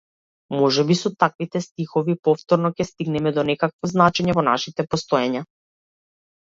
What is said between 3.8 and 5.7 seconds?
значење во нашите постоења.